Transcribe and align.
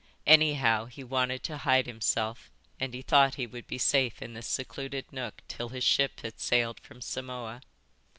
Anyhow, 0.25 0.85
he 0.85 1.03
wanted 1.03 1.43
to 1.43 1.57
hide 1.59 1.85
himself, 1.85 2.49
and 2.79 2.91
he 2.95 3.03
thought 3.03 3.35
he 3.35 3.45
would 3.45 3.67
be 3.67 3.77
safe 3.77 4.19
in 4.19 4.33
this 4.33 4.47
secluded 4.47 5.05
nook 5.13 5.41
till 5.47 5.69
his 5.69 5.83
ship 5.83 6.21
had 6.21 6.39
sailed 6.39 6.79
from 6.79 7.01
Samoa." 7.01 7.61